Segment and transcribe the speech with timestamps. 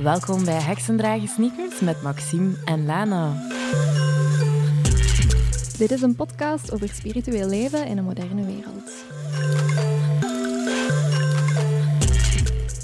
[0.00, 3.48] Welkom bij Heksendragen Sneakers met Maxime en Lana.
[5.78, 9.04] Dit is een podcast over spiritueel leven in een moderne wereld.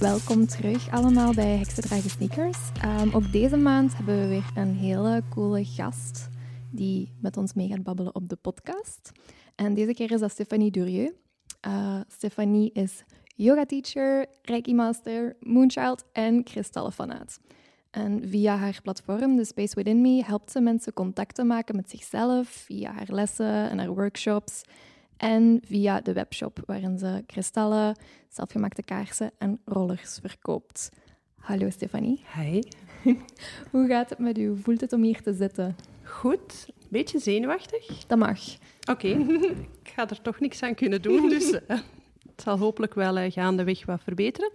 [0.00, 2.59] Welkom terug allemaal bij Heksendragen Sneakers.
[2.85, 6.29] Um, ook deze maand hebben we weer een hele coole gast
[6.71, 9.13] die met ons mee gaat babbelen op de podcast.
[9.54, 11.14] En deze keer is dat Stephanie Durieux.
[11.67, 13.04] Uh, Stephanie is
[13.41, 17.40] yoga teacher, reiki master, moonchild en kristallenfanaat.
[17.90, 21.90] En via haar platform, The Space Within Me, helpt ze mensen contact te maken met
[21.90, 24.62] zichzelf via haar lessen en haar workshops.
[25.17, 27.96] En via de webshop, waarin ze kristallen,
[28.29, 30.90] zelfgemaakte kaarsen en rollers verkoopt.
[31.36, 32.25] Hallo Stefanie.
[32.34, 32.61] Hi.
[33.72, 34.56] Hoe gaat het met u?
[34.56, 35.77] Voelt het om hier te zitten?
[36.03, 36.69] Goed.
[36.89, 38.06] Beetje zenuwachtig.
[38.06, 38.41] Dat mag.
[38.91, 39.09] Oké.
[39.83, 41.78] ik ga er toch niks aan kunnen doen, dus uh,
[42.41, 44.50] het zal hopelijk wel uh, gaandeweg wat verbeteren.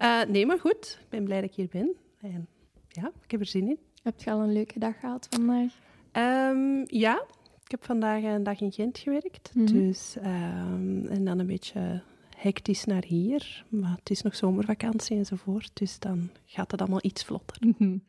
[0.00, 0.98] Uh, nee, maar goed.
[1.00, 1.96] Ik ben blij dat ik hier ben.
[2.20, 2.48] En
[2.88, 3.78] ja, ik heb er zin in.
[4.02, 5.72] Heb je al een leuke dag gehad vandaag?
[6.12, 7.22] Um, ja,
[7.64, 9.50] ik heb vandaag een dag in Gent gewerkt.
[9.54, 9.74] Mm -hmm.
[9.74, 12.02] Dus, um, en dan een beetje
[12.36, 13.64] hectisch naar hier.
[13.68, 15.70] Maar het is nog zomervakantie enzovoort.
[15.74, 17.56] Dus dan gaat het allemaal iets vlotter.
[17.60, 18.02] Mm -hmm.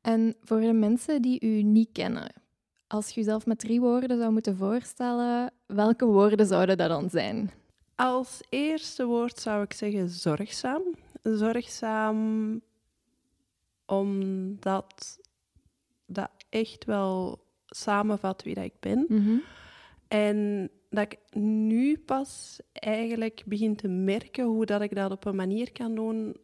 [0.00, 2.32] En voor de mensen die u niet kennen,
[2.86, 7.50] als je jezelf met drie woorden zou moeten voorstellen, welke woorden zouden dat dan zijn?
[7.96, 10.82] Als eerste woord zou ik zeggen zorgzaam.
[11.22, 12.60] Zorgzaam
[13.86, 15.18] omdat
[16.06, 19.04] dat echt wel samenvat wie dat ik ben.
[19.08, 19.42] Mm -hmm.
[20.08, 25.36] En dat ik nu pas eigenlijk begin te merken hoe dat ik dat op een
[25.36, 26.36] manier kan doen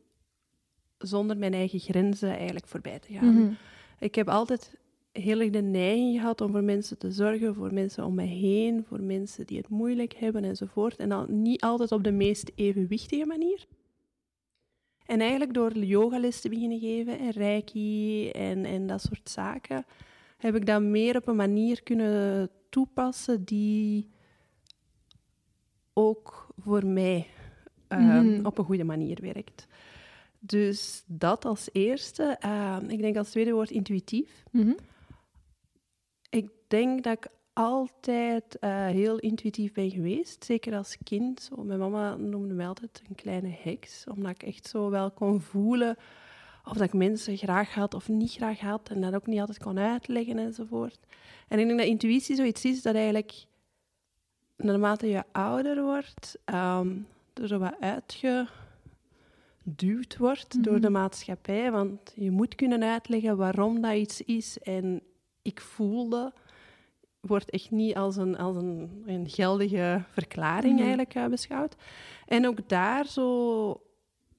[0.98, 3.25] zonder mijn eigen grenzen eigenlijk voorbij te gaan.
[3.25, 3.56] Mm -hmm.
[3.98, 4.78] Ik heb altijd
[5.12, 8.84] heel erg de neiging gehad om voor mensen te zorgen, voor mensen om mij heen,
[8.84, 10.96] voor mensen die het moeilijk hebben enzovoort.
[10.96, 13.66] En dan niet altijd op de meest evenwichtige manier.
[15.06, 19.84] En eigenlijk door yogales te beginnen geven en reiki en, en dat soort zaken,
[20.36, 24.11] heb ik dat meer op een manier kunnen toepassen die
[25.92, 27.27] ook voor mij
[27.89, 28.46] uh, mm.
[28.46, 29.67] op een goede manier werkt.
[30.39, 32.39] Dus dat als eerste.
[32.44, 34.44] Uh, ik denk als tweede woord intuïtief.
[34.50, 34.77] Mm -hmm.
[36.32, 40.44] Ik denk dat ik altijd uh, heel intuïtief ben geweest.
[40.44, 41.42] Zeker als kind.
[41.42, 44.04] Zo, mijn mama noemde mij altijd een kleine heks.
[44.06, 45.96] Omdat ik echt zo wel kon voelen
[46.64, 48.88] of dat ik mensen graag had of niet graag had.
[48.88, 50.98] En dat ook niet altijd kon uitleggen enzovoort.
[51.48, 53.44] En ik denk dat intuïtie zoiets is dat eigenlijk
[54.56, 58.46] naarmate je ouder wordt, um, er zo wat uitgeduwd
[60.18, 60.62] wordt mm -hmm.
[60.62, 61.70] door de maatschappij.
[61.70, 64.58] Want je moet kunnen uitleggen waarom dat iets is.
[64.58, 65.02] En
[65.42, 66.33] ik voelde
[67.20, 70.79] wordt echt niet als een, als een, een geldige verklaring -hmm.
[70.79, 71.77] eigenlijk uh, beschouwd.
[72.27, 73.80] En ook daar zo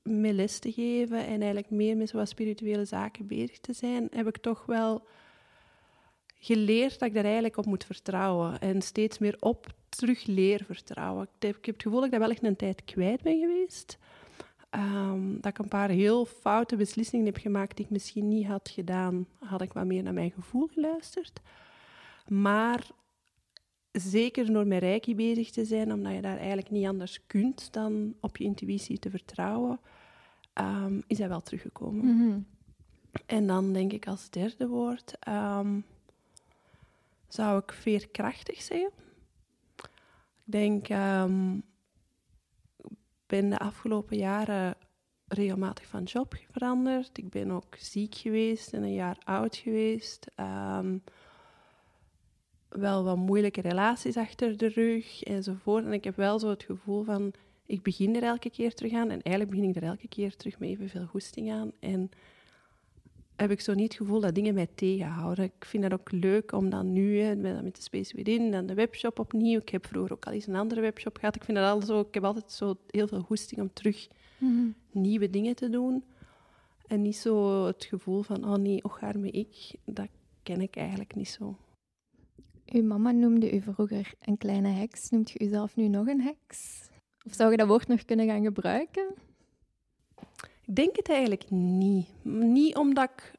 [0.02, 4.28] mee les te geven en eigenlijk meer met zo'n spirituele zaken bezig te zijn, heb
[4.28, 5.06] ik toch wel
[6.40, 8.60] geleerd dat ik daar eigenlijk op moet vertrouwen.
[8.60, 11.24] En steeds meer op terug leer vertrouwen.
[11.24, 13.40] Ik heb, ik heb het gevoel dat ik dat wel echt een tijd kwijt ben
[13.40, 13.98] geweest.
[14.76, 18.70] Um, dat ik een paar heel foute beslissingen heb gemaakt die ik misschien niet had
[18.70, 21.42] gedaan, had ik wat meer naar mijn gevoel geluisterd.
[22.28, 22.88] Maar
[23.92, 28.14] zeker door met reiki bezig te zijn, omdat je daar eigenlijk niet anders kunt dan
[28.20, 29.80] op je intuïtie te vertrouwen,
[30.54, 32.06] um, is dat wel teruggekomen.
[32.06, 32.46] Mm -hmm.
[33.26, 35.86] En dan denk ik als derde woord, um,
[37.28, 38.92] zou ik veerkrachtig zeggen.
[39.76, 41.64] Ik denk, um,
[43.34, 44.76] ben de afgelopen jaren
[45.28, 47.18] regelmatig van job veranderd.
[47.18, 50.28] Ik ben ook ziek geweest en een jaar oud geweest.
[50.40, 51.04] Um,
[52.70, 55.86] wel wat moeilijke relaties achter de rug enzovoort.
[55.86, 57.34] En ik heb wel zo het gevoel van,
[57.66, 59.10] ik begin er elke keer terug aan.
[59.10, 61.72] En eigenlijk begin ik er elke keer terug met evenveel goesting aan.
[61.80, 62.10] En
[63.44, 65.46] heb ik zo niet het gevoel dat dingen mij tegenhouden.
[65.46, 69.20] Ik vind dat ook leuk om dan nu, met de Space Within, dan de webshop
[69.20, 69.60] opnieuw.
[69.60, 71.36] Ik heb vroeger ook al eens een andere webshop gehad.
[71.36, 74.50] Ik vind dat al zo, ik heb altijd zo heel veel goesting om terug mm
[74.50, 74.76] -hmm.
[75.02, 76.04] nieuwe dingen te doen.
[76.88, 79.76] En niet zo het gevoel van, oh nee, och arme ik.
[79.86, 80.08] Dat
[80.44, 81.58] ken ik eigenlijk niet zo.
[82.66, 85.10] Uw mama noemde u vroeger een kleine heks.
[85.10, 86.90] Noemt je uzelf nu nog een heks?
[87.26, 89.14] Of zou je dat woord nog kunnen gaan gebruiken?
[90.66, 92.08] Ik denk het eigenlijk niet.
[92.24, 93.32] Niet omdat ik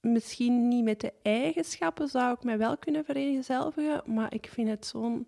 [0.00, 4.86] misschien niet met de eigenschappen zou ik mij wel kunnen vereenzelvigen, maar ik vind het
[4.86, 5.26] zo'n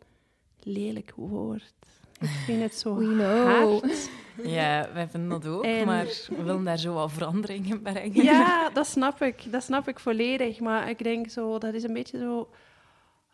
[0.62, 1.74] lelijk woord.
[2.20, 3.46] Ik vind het zo We know.
[3.46, 4.10] hard.
[4.42, 5.86] Ja, wij vinden dat ook, en...
[5.86, 8.22] maar we willen daar zo wat verandering in brengen.
[8.22, 9.52] Ja, dat snap ik.
[9.52, 10.60] Dat snap ik volledig.
[10.60, 12.48] Maar ik denk zo, dat is een beetje zo...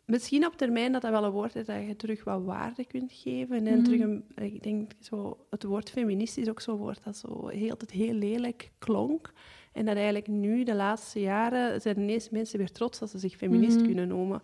[0.07, 3.13] misschien op termijn dat dat wel een woord is dat je terug wat waarde kunt
[3.13, 3.67] geven.
[3.67, 3.83] En Mhm.
[3.83, 7.75] terug een, ik denk zo, het woord feminist is ook zo'n woord dat zo heel,
[7.79, 9.33] het heel lelijk klonk.
[9.73, 13.37] En dat eigenlijk nu, de laatste jaren, zijn ineens mensen weer trots dat ze zich
[13.37, 13.85] feminist Mhm.
[13.87, 14.41] kunnen noemen.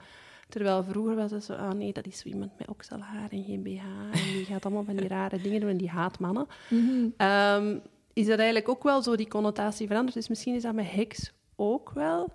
[0.49, 3.63] Terwijl vroeger was het zo, ah nee, dat is zo iemand met okselhaar en geen
[3.63, 3.85] BH.
[4.13, 6.47] En die gaat allemaal van die rare dingen doen en die haat mannen.
[6.71, 7.07] Mhm.
[7.17, 7.79] Ehm,
[8.13, 10.15] is dat eigenlijk ook wel zo die connotatie veranderd.
[10.15, 12.33] Dus misschien is dat met heks ook wel.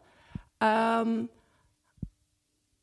[0.57, 1.23] Ehm,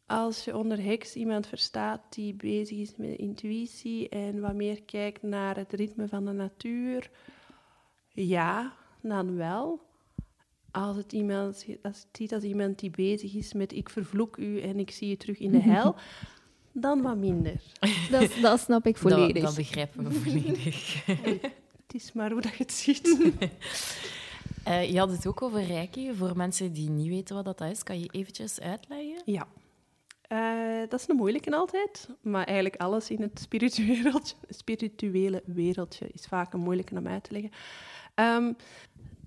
[0.07, 5.23] als je onder heks iemand verstaat die bezig is met intuïtie en wat meer kijkt
[5.23, 7.11] naar het ritme van de natuur,
[8.09, 8.73] ja,
[9.03, 9.81] dan wel.
[10.71, 14.61] Als het iemand als het ziet als iemand die bezig is met ik vervloek u
[14.61, 15.95] en ik zie je terug in de hel,
[16.73, 17.61] dan wat minder.
[18.11, 19.33] Dat, dat snap ik volledig.
[19.33, 21.05] Dat, dat begrijpen we volledig.
[21.87, 23.33] Het is maar hoe dat je het ziet.
[24.65, 26.15] Eh, je had het ook over reiki.
[26.15, 29.23] Voor mensen die niet weten wat dat is, kan je eventjes uitleggen?
[29.25, 29.47] Ja.
[30.29, 36.09] Eh, dat is een moeilijke altijd, maar eigenlijk alles in het spirituele wereldje, spirituele wereldje
[36.13, 37.51] is vaak een moeilijke om uit te leggen.
[38.15, 38.53] Ehm,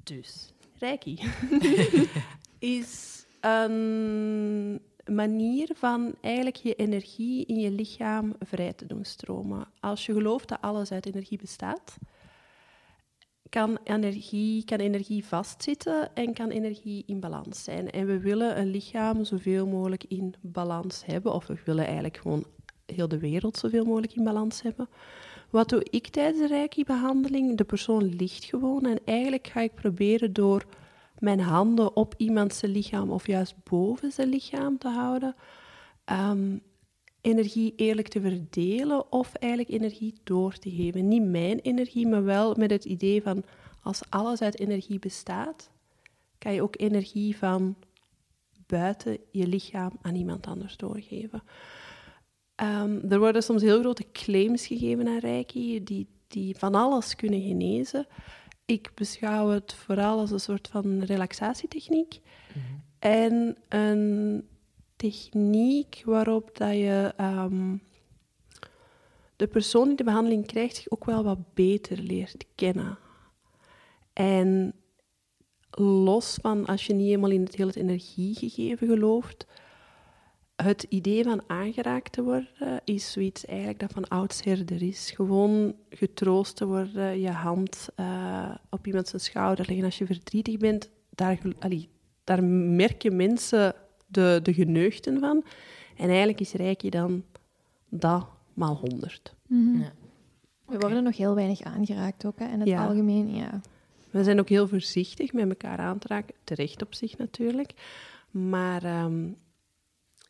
[0.03, 1.19] dus, Reiki
[2.59, 9.67] is een manier van eigenlijk je energie in je lichaam vrij te doen stromen.
[9.79, 11.97] Als je gelooft dat alles uit energie bestaat,
[13.49, 17.91] kan energie, kan energie vastzitten en kan energie in balans zijn.
[17.91, 22.45] En we willen een lichaam zoveel mogelijk in balans hebben, of we willen eigenlijk gewoon
[22.85, 24.89] heel de wereld zoveel mogelijk in balans hebben.
[25.49, 27.57] Wat doe ik tijdens de Reiki-behandeling?
[27.57, 30.65] De persoon ligt gewoon en eigenlijk ga ik proberen door
[31.19, 35.35] mijn handen op iemands lichaam of juist boven zijn lichaam te houden,
[36.05, 36.57] ehm,
[37.27, 41.07] energie eerlijk te verdelen of eigenlijk energie door te geven.
[41.07, 43.43] Niet mijn energie, maar wel met het idee van
[43.81, 45.69] als alles uit energie bestaat,
[46.37, 47.75] kan je ook energie van
[48.65, 51.43] buiten je lichaam aan iemand anders doorgeven.
[52.55, 57.41] Ehm, er worden soms heel grote claims gegeven aan Reiki die, die van alles kunnen
[57.41, 58.07] genezen.
[58.65, 62.19] Ik beschouw het vooral als een soort van relaxatietechniek
[62.99, 64.43] en een
[64.97, 67.75] techniek waarop dat je ehm,
[69.35, 72.97] de persoon die de behandeling krijgt zich ook wel wat beter leert kennen.
[74.13, 74.73] En
[75.71, 79.47] los van als je niet helemaal in het hele energiegegeven gelooft,
[80.55, 85.11] het idee van aangeraakt te worden is zoiets eigenlijk dat van oudsher er is.
[85.11, 90.57] Gewoon getroost te worden, je hand eh, op iemand zijn schouder leggen als je verdrietig
[90.57, 90.89] bent.
[91.09, 91.89] Daar, allee,
[92.23, 93.75] daar merken mensen
[94.07, 95.43] de, de geneugten van.
[95.97, 97.23] En eigenlijk is Reiki dan
[97.89, 99.35] dat maal honderd.
[99.47, 99.79] Mhm.
[99.79, 99.91] Ja.
[100.65, 102.85] We worden nog heel weinig aangeraakt ook, hè, in het Ja.
[102.87, 103.35] algemeen.
[103.35, 103.59] Ja.
[104.09, 106.35] We zijn ook heel voorzichtig met elkaar aan te raken.
[106.43, 107.73] Terecht op zich natuurlijk.
[108.31, 109.27] Maar ehm,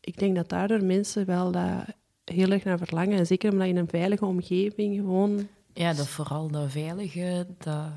[0.01, 1.83] ik denk dat daardoor mensen wel dat
[2.23, 3.17] heel erg naar verlangen.
[3.17, 5.47] En zeker omdat je in een veilige omgeving gewoon...
[5.73, 7.91] Ja, dat vooral dat veilige, dat...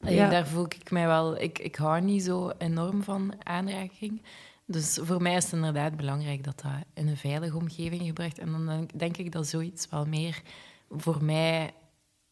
[0.00, 0.30] Allee, Ja.
[0.30, 1.40] Daar voel ik mij wel...
[1.40, 4.22] Ik, ik hou niet zo enorm van aanraking.
[4.70, 8.38] Dus voor mij is het inderdaad belangrijk dat dat in een veilige omgeving gebracht.
[8.38, 10.42] En dan denk- ik dat zoiets wel meer
[10.90, 11.70] voor mij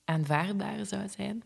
[0.05, 1.43] aanvaardbaar zou zijn.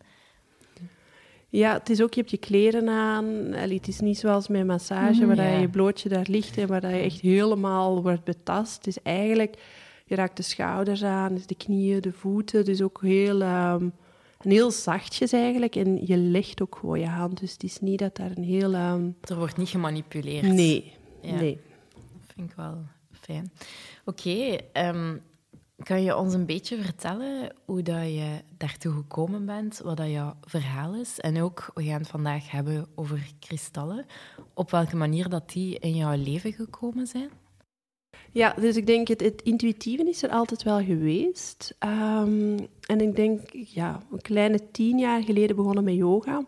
[1.48, 3.54] Ja, het is ook, je hebt je kleren aan.
[3.54, 7.02] Allee, het is niet zoals met massage, waar je blootje daar ligt en waar je
[7.02, 8.76] echt helemaal wordt betast.
[8.76, 9.56] Het is eigenlijk,
[10.06, 12.64] je raakt de schouders aan, dus de knieën, de voeten.
[12.64, 13.88] Dus ook heel, ehm,
[14.44, 15.76] een heel zachtjes eigenlijk.
[15.76, 17.40] En je legt ook gewoon je hand.
[17.40, 18.74] Dus het is niet dat daar een heel...
[18.74, 20.42] ehm, Er wordt niet gemanipuleerd.
[20.46, 21.34] nee, Ja.
[21.34, 21.60] nee.
[21.94, 22.78] Dat vind ik wel
[23.12, 23.52] fijn.
[24.04, 25.16] Oké, ehm,
[25.76, 30.34] kan je ons een beetje vertellen hoe dat je daartoe gekomen bent, wat dat jouw
[30.40, 31.20] verhaal is?
[31.20, 34.06] En ook, we gaan het vandaag hebben over kristallen.
[34.54, 37.30] Op welke manier dat die in jouw leven gekomen zijn?
[38.32, 41.74] Ja, dus ik denk, het, het intuïtieve is er altijd wel geweest.
[41.78, 46.46] Ehm, en ik denk, ja, een kleine tien jaar geleden begonnen met yoga.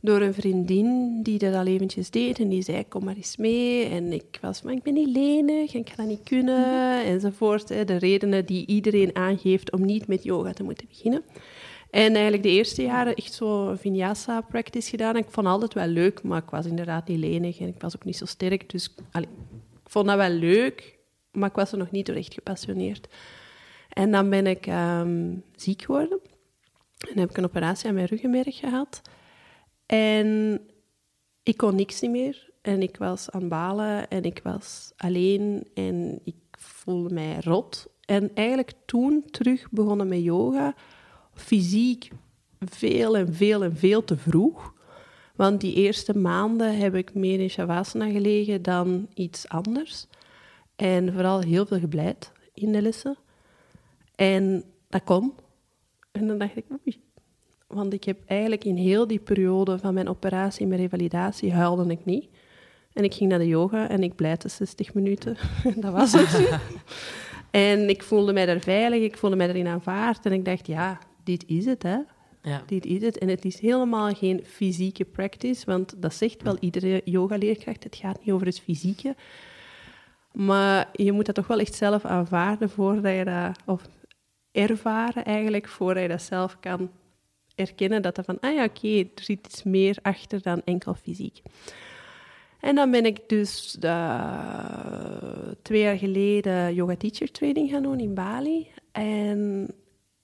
[0.00, 2.38] Door een vriendin die dat al eventjes deed.
[2.38, 3.84] En die zei, kom maar eens mee.
[3.84, 7.04] En ik was, maar ik ben niet lenig en ik ga dat niet kunnen.
[7.04, 7.68] Enzovoort.
[7.68, 7.84] Hè.
[7.84, 11.22] De redenen die iedereen aangeeft om niet met yoga te moeten beginnen.
[11.90, 15.14] En eigenlijk de eerste jaren echt zo vinyasa-practice gedaan.
[15.14, 17.60] En ik vond altijd wel leuk, maar ik was inderdaad niet lenig.
[17.60, 18.70] En ik was ook niet zo sterk.
[18.70, 19.28] Dus allee,
[19.84, 20.97] ik vond dat wel leuk,
[21.32, 23.08] maar ik was er nog niet door echt gepassioneerd.
[23.88, 26.20] En dan ben ik ehm, ziek geworden.
[27.12, 29.02] En heb ik een operatie aan mijn ruggenmerg gehad.
[29.86, 30.60] En
[31.42, 32.50] ik kon niks niet meer.
[32.62, 37.86] En ik was aan balen en ik was alleen en ik voelde mij rot.
[38.04, 40.74] En eigenlijk toen terug begonnen met yoga,
[41.34, 42.10] fysiek
[42.60, 44.74] veel en veel en veel te vroeg.
[45.36, 50.06] Want die eerste maanden heb ik meer in Shavasana gelegen dan iets anders.
[50.78, 53.16] En vooral heel veel gebleid in de lessen.
[54.14, 55.32] En dat kon.
[56.12, 57.00] En dan dacht ik, oei.
[57.66, 61.90] Want ik heb eigenlijk in heel die periode van mijn operatie en mijn revalidatie huilde
[61.90, 62.28] ik niet.
[62.92, 65.36] En ik ging naar de yoga en ik blijte 60 minuten.
[65.76, 66.60] dat was het.
[67.50, 70.26] en ik voelde mij daar veilig, ik voelde mij erin aanvaard.
[70.26, 71.98] En ik dacht, ja, dit is het, hè.
[72.42, 72.62] Ja.
[72.66, 73.18] Dit is het.
[73.18, 77.84] En het is helemaal geen fysieke practice, want dat zegt wel iedere yogaleerkracht.
[77.84, 79.14] Het gaat niet over het fysieke.
[80.38, 83.58] Maar je moet dat toch wel echt zelf aanvaarden voordat je dat...
[83.64, 83.82] Of
[84.52, 86.90] ervaren eigenlijk, voordat je dat zelf kan
[87.54, 88.02] erkennen.
[88.02, 91.42] Dat dat van, ah ja, oké, er zit iets meer achter dan enkel fysiek.
[92.60, 98.14] En dan ben ik dus de, twee jaar geleden yoga teacher training gaan doen in
[98.14, 98.68] Bali.
[98.92, 99.70] En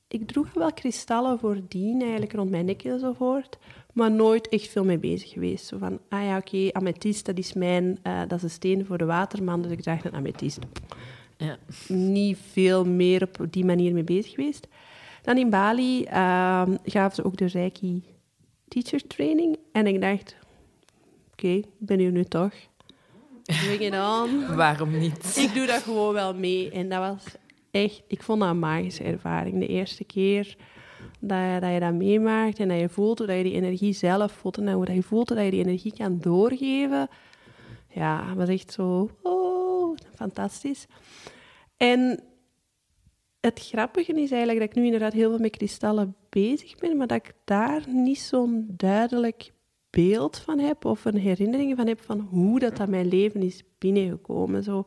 [0.08, 3.58] ik droeg wel kristallen voordien, eigenlijk rond mijn nek enzovoort.
[3.94, 5.66] Maar nooit echt veel mee bezig geweest.
[5.66, 7.98] Zo van, ah ja, oké, amethyst, dat is mijn...
[8.02, 10.58] eh, dat is een steen voor de waterman, dus ik dacht een amethyst.
[11.36, 11.58] Ja.
[11.88, 14.68] Niet veel meer op die manier mee bezig geweest.
[15.22, 18.02] Dan in Bali ehm, gaven ze ook de Reiki
[18.68, 19.58] teacher training.
[19.72, 20.36] En ik dacht,
[21.32, 22.52] oké, ik ben hier nu toch.
[23.42, 24.46] Bring it on.
[24.56, 25.36] Waarom niet?
[25.36, 26.70] Ik doe dat gewoon wel mee.
[26.70, 27.24] En dat was
[27.70, 29.58] echt, ik vond dat een magische ervaring.
[29.58, 30.56] De eerste keer
[31.26, 33.92] dat je dat, je dat meemaakt en dat je voelt hoe dat je die energie
[33.92, 37.08] zelf voelt en hoe dat je voelt dat je die energie kan doorgeven.
[37.88, 40.86] Ja, dat was echt zo, oh, fantastisch.
[41.76, 42.22] En
[43.40, 47.06] het grappige is eigenlijk dat ik nu inderdaad heel veel met kristallen bezig ben, maar
[47.06, 49.52] dat ik daar niet zo'n duidelijk
[49.90, 53.62] beeld van heb of een herinnering van heb van hoe dat aan mijn leven is
[53.78, 54.62] binnengekomen.
[54.62, 54.86] Zo,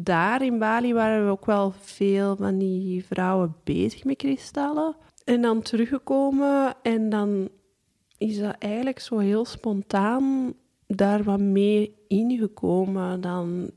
[0.00, 4.96] daar in Bali waren we ook wel veel van die vrouwen bezig met kristallen.
[5.28, 7.48] En dan teruggekomen en dan
[8.18, 10.54] is dat eigenlijk zo heel spontaan
[10.86, 13.20] daar wat mee ingekomen.
[13.20, 13.70] Dan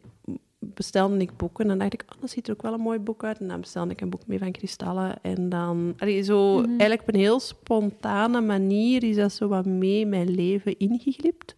[0.59, 2.99] bestelde ik boeken en dan dacht ik, oh, dat ziet er ook wel een mooi
[2.99, 3.39] boek uit.
[3.39, 5.21] En dan bestelde ik een boek mee van kristallen.
[5.21, 10.05] En dan, allee, zo, eigenlijk op een heel spontane manier is dat zo wat mee
[10.05, 11.55] mijn leven ingeglipt.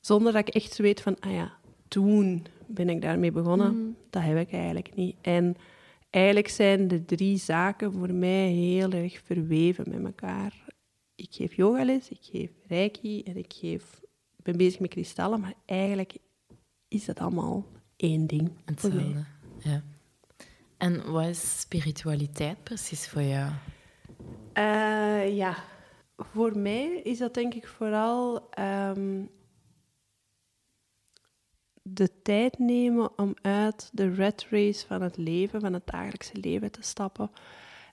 [0.00, 1.52] Zonder dat ik echt zo weet van, ah ja,
[1.88, 3.96] toen ben ik daarmee begonnen.
[4.10, 5.16] Dat heb ik eigenlijk niet.
[5.20, 5.56] En
[6.10, 10.64] eigenlijk zijn de drie zaken voor mij heel erg verweven met elkaar.
[11.14, 14.00] Ik geef yogales, ik geef reiki en ik geef,
[14.36, 16.16] ik ben bezig met kristallen, maar eigenlijk
[16.88, 18.50] is dat allemaal één ding.
[18.64, 19.24] Hetzelfde.
[19.58, 19.82] Ja.
[20.76, 23.52] En wat is spiritualiteit precies voor jou?
[24.52, 25.56] Eh, ja,
[26.16, 29.24] voor mij is dat denk ik vooral ehm,
[31.82, 36.72] de tijd nemen om uit de rat race van het leven, van het dagelijkse leven
[36.72, 37.30] te stappen.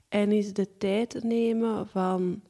[0.09, 2.41] En is de tijd nemen van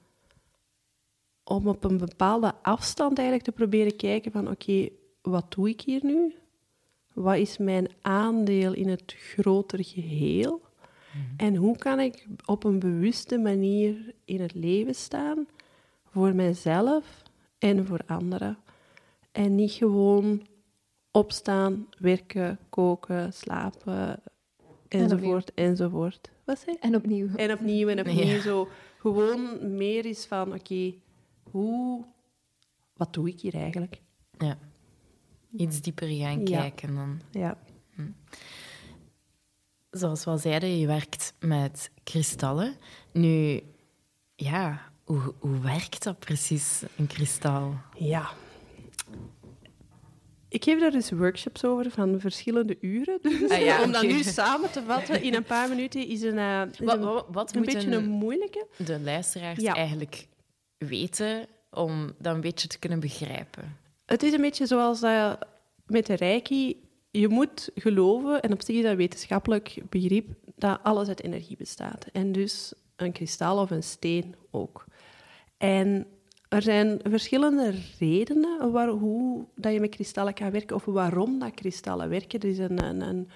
[1.43, 4.89] om op een bepaalde afstand eigenlijk te proberen kijken van oké,
[5.21, 6.35] wat doe ik hier nu?
[7.13, 10.61] Wat is mijn aandeel in het grotere geheel?
[11.37, 15.47] En hoe kan ik op een bewuste manier in het leven staan
[16.05, 17.23] voor mijzelf
[17.57, 18.57] en voor anderen?
[19.31, 20.47] En niet gewoon
[21.17, 24.19] opstaan, werken, koken, slapen,
[24.87, 26.31] enzovoort, enzovoort.
[26.43, 26.77] Wat zei?
[26.79, 27.35] En opnieuw.
[27.35, 28.25] En opnieuw en opnieuw.
[28.25, 28.41] Ja.
[28.41, 28.67] Zo
[28.99, 30.93] gewoon meer is van, oké,
[31.43, 32.05] hoe...
[32.93, 34.01] Wat doe ik hier eigenlijk?
[34.37, 34.57] Ja.
[35.51, 36.59] Iets dieper gaan Ja.
[36.59, 37.21] kijken dan.
[37.31, 37.57] Ja.
[39.91, 42.75] Zoals we al zeiden, je werkt met kristallen.
[43.11, 43.61] Nu,
[44.35, 47.73] ja, hoe, hoe werkt dat precies, een kristal?
[47.95, 48.29] Ja.
[50.49, 53.19] Ik geef daar dus workshops over van verschillende uren.
[53.39, 56.37] Dus Ah ja, om dat nu samen te vatten in een paar minuten is een,
[56.37, 58.67] eh, is Wat, een, wat, wat een beetje een moeilijke.
[58.77, 59.73] de luisteraars Ja.
[59.73, 60.27] eigenlijk
[60.77, 63.77] weten om dat een beetje te kunnen begrijpen?
[64.05, 65.37] Het is een beetje zoals dat
[65.85, 66.81] met de reiki.
[67.11, 72.05] Je moet geloven, en op zich is dat wetenschappelijk begrip, dat alles uit energie bestaat.
[72.11, 74.85] En dus een kristal of een steen ook.
[75.57, 76.07] En
[76.49, 81.53] er zijn verschillende redenen waar, hoe dat je met kristallen kan werken, of waarom dat
[81.53, 82.39] kristallen werken.
[82.39, 83.27] Er is een, een, een,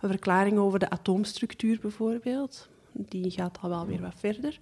[0.00, 2.68] verklaring over de atoomstructuur bijvoorbeeld.
[2.92, 4.58] Die gaat al wel weer wat verder.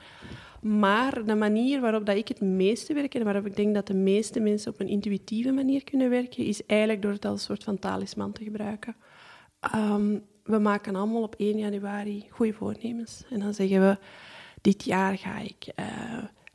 [0.61, 3.95] Maar de manier waarop dat ik het meeste werk en waarop ik denk dat de
[3.95, 7.65] meeste mensen op een intuïtieve manier kunnen werken, is eigenlijk door het als een soort
[7.65, 8.97] van talisman te gebruiken.
[9.61, 13.25] Ehm, we maken allemaal op 1 januari goede voornemens.
[13.31, 13.99] En dan zeggen we,
[14.61, 15.87] dit jaar ga ik eh,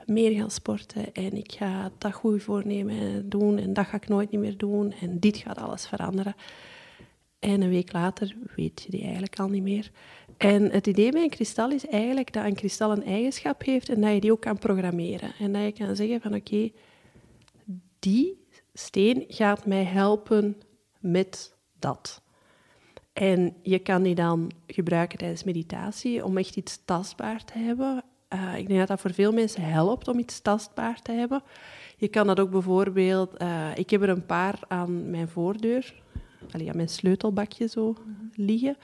[0.05, 4.31] meer gaan sporten en ik ga dat goede voornemen doen en dat ga ik nooit
[4.31, 6.35] niet meer doen en dit gaat alles veranderen.
[7.39, 9.91] En een week later weet je die eigenlijk al niet meer.
[10.37, 14.01] En het idee bij een kristal is eigenlijk dat een kristal een eigenschap heeft en
[14.01, 15.31] dat je die ook kan programmeren.
[15.39, 16.71] En dat je kan zeggen van oké,
[17.99, 20.61] die steen gaat mij helpen
[20.99, 22.21] met dat.
[23.13, 28.03] En je kan die dan gebruiken tijdens meditatie om echt iets tastbaar te hebben.
[28.33, 31.43] Uh, ik denk dat dat voor veel mensen helpt om iets tastbaar te hebben.
[31.97, 33.41] Je kan dat ook bijvoorbeeld...
[33.41, 35.93] Uh, ik heb er een paar aan mijn voordeur,
[36.51, 37.95] allee, aan mijn sleutelbakje zo
[38.33, 38.77] liggen.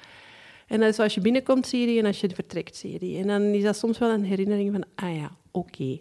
[0.67, 2.99] En dat is als je binnenkomt, zie je die, en als je vertrekt, zie je
[2.99, 3.17] die.
[3.17, 5.99] En dan is dat soms wel een herinnering van, ah ja, oké.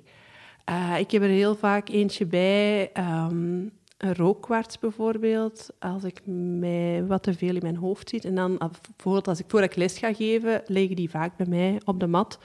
[0.70, 6.20] Uh, ik heb er heel vaak eentje bij, um, een rookkwarts bijvoorbeeld, als ik
[6.60, 8.24] mij wat te veel in mijn hoofd zit.
[8.24, 8.58] En dan,
[8.96, 12.06] bijvoorbeeld als ik voordat ik les ga geven, liggen die vaak bij mij op de
[12.06, 12.38] mat.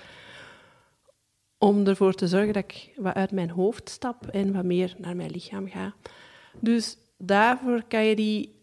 [1.63, 5.15] Om ervoor te zorgen dat ik wat uit mijn hoofd stap en wat meer naar
[5.15, 5.93] mijn lichaam ga.
[6.59, 8.55] Dus daarvoor kan je die...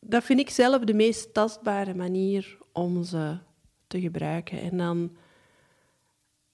[0.00, 3.36] Dat vind ik zelf de meest tastbare manier om ze
[3.86, 4.60] te gebruiken.
[4.60, 5.16] En dan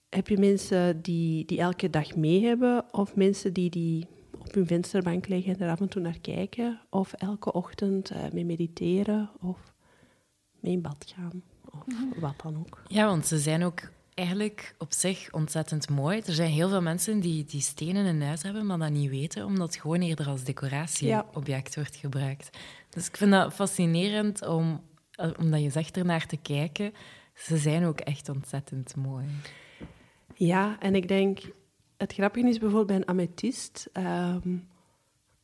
[0.09, 4.07] heb je mensen die, die elke dag mee hebben, of mensen die die
[4.39, 8.17] op hun vensterbank liggen en er af en toe naar kijken, of elke ochtend uh,
[8.31, 9.73] mee mediteren, of
[10.59, 12.19] mee in bad gaan, of mhm.
[12.19, 12.81] wat dan ook.
[12.87, 13.81] Ja, want ze zijn ook
[14.13, 16.21] eigenlijk op zich ontzettend mooi.
[16.25, 19.45] Er zijn heel veel mensen die, die stenen in huis hebben, maar dat niet weten,
[19.45, 22.57] omdat het gewoon eerder als decoratieobject wordt gebruikt.
[22.89, 26.93] Dus ik vind dat fascinerend om, eh, omdat je zegt ernaar te kijken.
[27.35, 29.25] Ze zijn ook echt ontzettend mooi.
[30.35, 31.39] Ja, en ik denk,
[31.97, 34.67] het grappige is bijvoorbeeld bij een amethyst, um,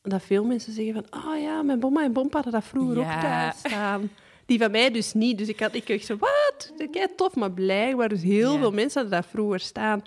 [0.01, 3.21] dat veel mensen zeggen van, oh ja, mijn bomma en bompa hadden dat vroeger ook
[3.21, 4.09] thuis staan.
[4.47, 5.37] Die van mij dus niet.
[5.37, 6.73] Dus ik had ik zo, wat?
[6.91, 10.03] Kijk, tof, maar blijkbaar dus heel veel mensen hadden dat vroeger staan.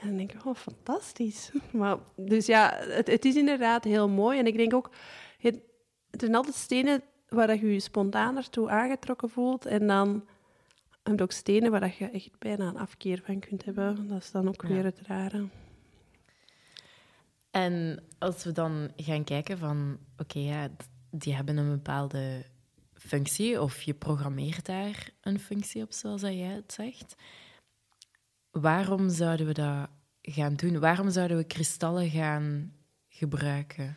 [0.00, 1.50] En dan denk ik, oh, fantastisch.
[1.72, 4.38] Maar, dus ja, het, het is inderdaad heel mooi.
[4.38, 4.90] En ik denk ook,
[5.38, 5.54] het,
[6.10, 9.66] het zijn altijd stenen waar je je spontaan naartoe aangetrokken voelt.
[9.66, 10.24] En dan
[11.02, 14.08] heb je ook stenen waar je echt bijna een afkeer van kunt hebben.
[14.08, 15.48] Dat is dan ook weer het rare.
[17.50, 20.68] En als we dan gaan kijken van, oké, ja,
[21.10, 22.44] die hebben een bepaalde
[23.06, 27.14] functie, of je programmeert daar een functie op, zoals jij het zegt.
[28.50, 29.88] Waarom zouden we dat
[30.22, 30.80] gaan doen?
[30.80, 32.72] Waarom zouden we kristallen gaan
[33.08, 33.96] gebruiken?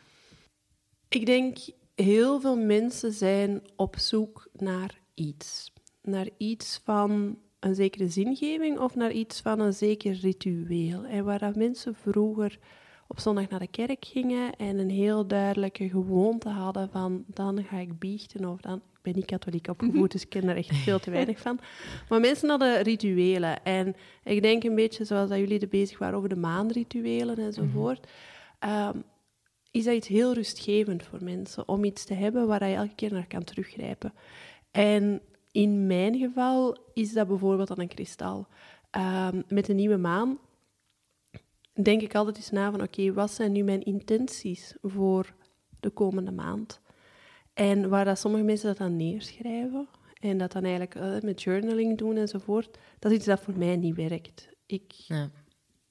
[1.09, 1.57] Ik denk,
[1.95, 5.73] heel veel mensen zijn op zoek naar iets.
[6.01, 11.05] Naar iets van een zekere zingeving of naar iets van een zeker ritueel.
[11.05, 12.59] En waar dat mensen vroeger
[13.07, 17.77] op zondag naar de kerk gingen en een heel duidelijke gewoonte hadden van dan ga
[17.77, 18.75] ik biechten of dan...
[18.77, 21.59] Ik ben niet katholiek opgevoed, dus ik ken er echt veel te weinig van.
[22.09, 23.63] Maar mensen hadden rituelen.
[23.63, 28.07] En ik denk een beetje zoals dat jullie er bezig waren over de maanrituelen enzovoort.
[28.59, 29.03] Um,
[29.71, 33.13] is dat iets heel rustgevend voor mensen om iets te hebben waar je elke keer
[33.13, 34.13] naar kan teruggrijpen.
[34.71, 38.47] En in mijn geval is dat bijvoorbeeld dan een kristal.
[38.91, 40.37] Um, met een nieuwe maan
[41.83, 45.33] denk ik altijd eens na van oké, wat zijn nu mijn intenties voor
[45.79, 46.81] de komende maand?
[47.53, 49.87] En waar dat sommige mensen dat dan neerschrijven
[50.19, 53.75] en dat dan eigenlijk uh, met journaling doen enzovoort, dat is iets dat voor mij
[53.75, 54.49] niet werkt.
[54.65, 55.29] Ik ja.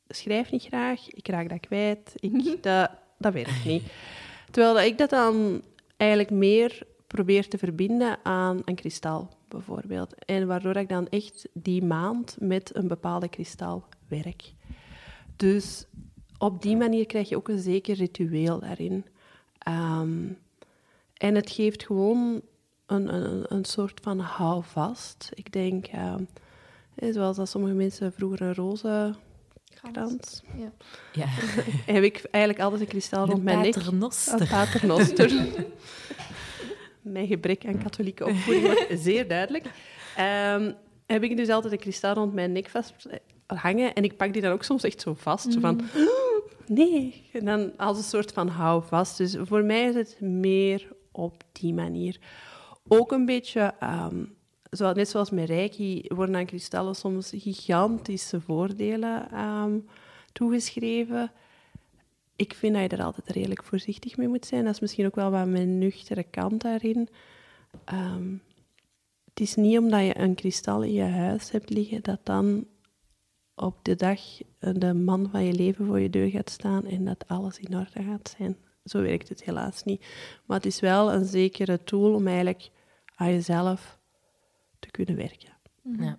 [0.08, 3.82] schrijf niet graag, ik raak dat kwijt, ik, dat, dat werkt niet.
[4.50, 5.62] Terwijl dat ik dat dan
[5.96, 10.24] eigenlijk meer probeer te verbinden aan een kristal, bijvoorbeeld.
[10.24, 14.52] En waardoor ik dan echt die maand met een bepaalde kristal werk.
[15.36, 15.86] Dus
[16.38, 19.04] op die manier krijg je ook een zeker ritueel daarin.
[19.58, 20.26] Ehm,
[21.14, 22.42] en het geeft gewoon
[22.86, 25.30] een, een, een soort van houvast.
[25.34, 26.14] Ik denk, uh,
[27.12, 29.14] zoals dat sommige mensen vroeger een roze
[29.92, 30.42] krans.
[30.56, 30.72] Ja.
[31.12, 31.26] ja.
[31.94, 33.74] heb ik eigenlijk altijd een kristal rond mijn nek.
[33.74, 35.32] Een paternoster.
[37.02, 39.64] mijn gebrek aan katholieke opvoeding wordt zeer duidelijk.
[40.54, 40.74] Um,
[41.06, 42.94] heb ik dus altijd een kristal rond mijn nek vast
[43.56, 43.94] hangen.
[43.94, 45.52] En ik pak die dan ook soms echt zo vast.
[45.52, 46.08] Zo van, mm.
[46.66, 47.28] nee.
[47.32, 49.16] En dan als een soort van houvast.
[49.16, 52.18] Dus voor mij is het meer op die manier.
[52.88, 53.74] Ook een beetje,
[54.10, 54.34] um,
[54.94, 59.86] net zoals met Reiki, worden aan kristallen soms gigantische voordelen um,
[60.32, 61.30] toegeschreven.
[62.36, 64.64] Ik vind dat je er altijd redelijk voorzichtig mee moet zijn.
[64.64, 67.08] Dat is misschien ook wel wat mijn nuchtere kant daarin.
[67.92, 68.42] Um,
[69.34, 72.66] het is niet omdat je een kristal in je huis hebt liggen, dat dan
[73.54, 74.20] op de dag
[74.58, 78.02] de man van je leven voor je deur gaat staan en dat alles in orde
[78.02, 78.56] gaat zijn.
[78.84, 80.06] Zo werkt het helaas niet.
[80.46, 82.70] Maar het is wel een zekere tool om eigenlijk
[83.14, 83.98] aan jezelf
[84.78, 85.52] te kunnen werken.
[85.82, 86.02] Mhm.
[86.02, 86.18] Ja.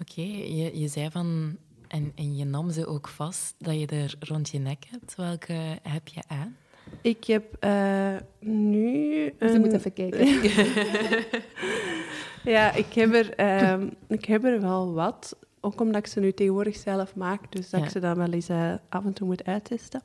[0.00, 1.56] Oké, je, je zei van,
[1.88, 5.14] en, en je nam ze ook vast, dat je er rond je nek hebt.
[5.14, 6.56] Welke heb je aan?
[7.02, 9.32] Ik heb uh, nu.
[9.38, 9.50] Een...
[9.50, 10.26] Ze moet even kijken.
[12.44, 15.36] ja, ik heb, er, um, ik heb er wel wat.
[15.60, 17.52] Ook omdat ik ze nu tegenwoordig zelf maak.
[17.52, 20.02] Dus dat ik ze dan wel eens uh, af en toe moet uittesten.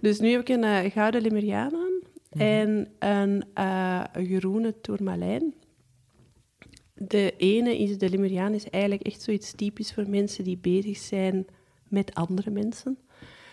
[0.00, 2.00] Dus nu heb ik een uh, gouden limeriaan aan.
[2.40, 5.54] en een uh, groene tourmalijn.
[6.94, 11.46] De ene is, de Lemuriaan, is eigenlijk echt zoiets typisch voor mensen die bezig zijn
[11.88, 12.98] met andere mensen.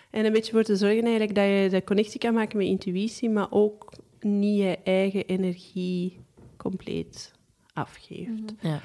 [0.09, 3.29] En een beetje voor te zorgen eigenlijk dat je de connectie kan maken met intuïtie,
[3.29, 6.19] maar ook niet je eigen energie
[6.57, 7.31] compleet
[7.73, 8.29] afgeeft.
[8.29, 8.67] Mhm.
[8.67, 8.81] Ja.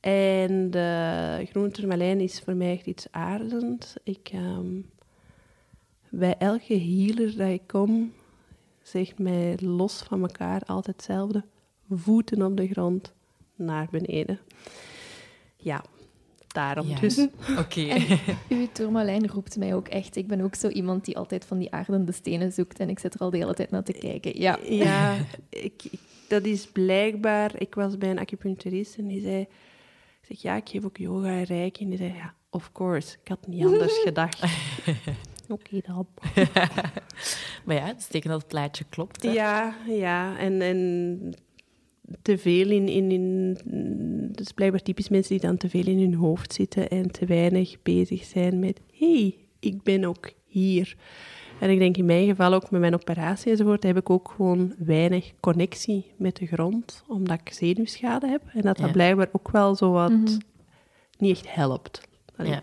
[0.00, 3.94] En de groene tourmalijn is voor mij echt iets aardend.
[4.04, 4.90] Ik, um,
[6.08, 8.12] bij elke healer dat ik kom,
[8.82, 11.44] zegt mij los van elkaar altijd hetzelfde.
[11.90, 13.12] Voeten op de grond,
[13.56, 14.38] naar beneden.
[15.56, 15.84] Ja,
[16.46, 17.00] daarom Ja.
[17.00, 17.18] dus.
[17.58, 17.96] Oké.
[18.48, 20.16] Uw tourmalijn roept mij ook echt.
[20.16, 23.14] Ik ben ook zo iemand die altijd van die aardende stenen zoekt en ik zit
[23.14, 24.40] er al de hele tijd naar te kijken.
[24.40, 24.58] Ja.
[24.68, 25.16] Ja,
[25.48, 25.98] ik, ik-
[26.30, 27.60] dat is blijkbaar...
[27.60, 29.40] Ik was bij een acupuncturist en die zei...
[29.40, 31.82] Ik zeg, ja, ik geef ook yoga en reiki.
[31.82, 33.16] En die zei, ja, of course.
[33.22, 34.42] Ik had niet anders gedacht.
[35.48, 36.06] Oké dan.
[37.64, 39.22] maar ja, het is teken dat het plaatje klopt.
[39.22, 39.30] hè.
[39.30, 40.38] Ja, ja.
[40.38, 41.34] En, en
[42.22, 43.52] te veel in, in, in...
[44.32, 47.26] Dat is blijkbaar typisch mensen die dan te veel in hun hoofd zitten en te
[47.26, 48.80] weinig bezig zijn met...
[48.98, 50.96] hey, ik ben ook hier.
[51.60, 54.74] En ik denk in mijn geval ook met mijn operatie enzovoort, heb ik ook gewoon
[54.78, 58.42] weinig connectie met de grond, omdat ik zenuwschade heb.
[58.52, 58.92] En dat dat Ja.
[58.92, 60.38] blijkbaar ook wel zo wat Mhm.
[61.18, 62.00] niet echt helpt.
[62.36, 62.50] Allee.
[62.52, 62.62] Ja,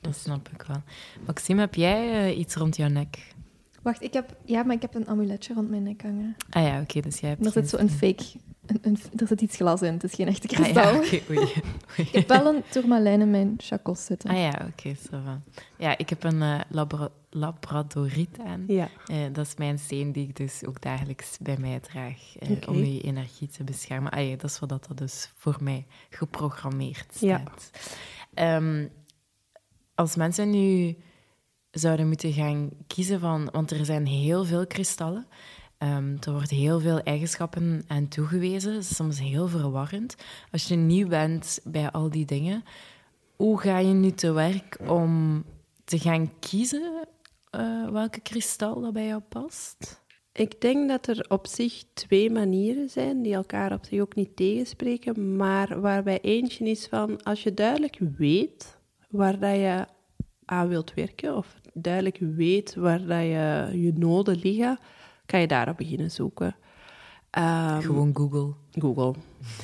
[0.00, 0.82] dat snap ik wel.
[1.26, 3.34] Maxime, heb jij eh, iets rond jouw nek?
[3.82, 6.36] Wacht, ik heb, ja, maar ik heb een amuletje rond mijn nek hangen.
[6.50, 7.46] Ah ja, oké, dus jij hebt...
[7.46, 8.24] Er zit zo een fake...
[8.66, 10.82] Een, een, er zit iets glas in, het is geen echte Ah kristal.
[10.92, 11.52] ja, oké, oei.
[11.96, 14.30] Ik heb wel een tourmalijn in mijn chacos zitten.
[14.30, 15.42] Ah ja, oké, zo van.
[15.78, 18.64] Ja, ik heb een eh, labra labradoriet aan.
[18.66, 18.88] Ja.
[19.06, 22.76] Eh, dat is mijn steen die ik dus ook dagelijks bij mij draag, eh, om
[22.76, 24.10] je energie te beschermen.
[24.12, 27.38] Ah ja, dat is wat dat dus voor mij geprogrammeerd Ja.
[27.40, 27.70] staat.
[28.34, 28.88] Ehm,
[29.94, 30.96] als mensen nu
[31.70, 33.48] zouden moeten gaan kiezen van...
[33.52, 35.26] Want er zijn heel veel kristallen.
[35.78, 38.84] Ehm, er wordt heel veel eigenschappen aan toegewezen.
[38.84, 40.16] Soms heel verwarrend.
[40.50, 42.64] Als je nieuw bent bij al die dingen,
[43.36, 45.44] hoe ga je nu te werk om
[45.84, 47.06] te gaan kiezen
[47.52, 50.02] eh, welke kristal dat bij jou past?
[50.32, 54.36] Ik denk dat er op zich twee manieren zijn die elkaar op zich ook niet
[54.36, 59.86] tegenspreken, maar waarbij eentje is van als je duidelijk weet waar dat je
[60.44, 64.78] aan wilt werken, of duidelijk weet waar dat je, je noden liggen,
[65.26, 66.56] kan je daarop beginnen zoeken.
[67.32, 68.52] Ehm, Gewoon Google.
[68.72, 69.14] Google.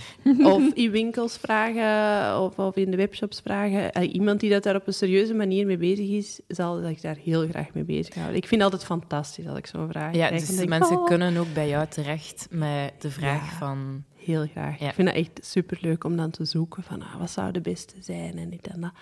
[0.55, 3.93] of in winkels vragen, of, of in de webshops vragen.
[3.93, 7.17] Eh, iemand die dat daar op een serieuze manier mee bezig is, zal zich daar
[7.17, 8.37] heel graag mee bezighouden.
[8.37, 10.41] Ik vind het altijd fantastisch als ik zo'n vraag Ja, krijg.
[10.41, 13.57] dus denk ik, mensen oh, kunnen ook bij jou terecht met de vraag Ja.
[13.59, 14.05] van...
[14.17, 14.79] Heel graag.
[14.79, 14.89] Ja.
[14.89, 17.95] Ik vind het echt superleuk om dan te zoeken van ah, wat zou de beste
[18.01, 18.93] zijn en dit en dat.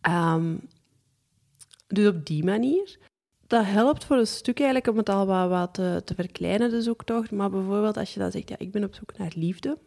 [0.00, 0.54] Ehm,
[1.86, 2.98] dus op die manier.
[3.46, 6.82] Dat helpt voor een stuk eigenlijk om het al wat, wat te, te verkleinen, de
[6.82, 7.30] zoektocht.
[7.30, 9.78] Maar bijvoorbeeld als je dan zegt, ja, ik ben op zoek naar liefde,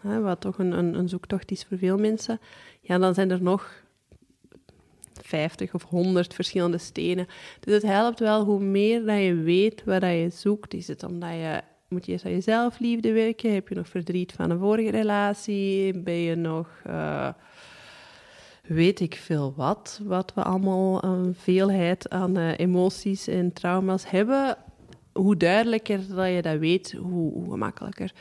[0.00, 2.40] hè, wat toch een, een, een zoektocht is voor veel mensen,
[2.80, 3.82] ja, dan zijn er nog
[5.22, 7.26] 50 of 100 verschillende stenen.
[7.60, 10.74] Dus het helpt wel hoe meer dat je weet waar dat je zoekt.
[10.74, 13.54] Is het omdat je moet je eerst aan je zelfliefde werken?
[13.54, 15.98] Heb je nog verdriet van een vorige relatie?
[15.98, 17.28] Ben je nog, eh,
[18.66, 24.56] weet ik veel wat, wat we allemaal een veelheid aan eh, emoties en trauma's hebben?
[25.12, 28.12] Hoe duidelijker dat je dat weet, hoe, hoe gemakkelijker.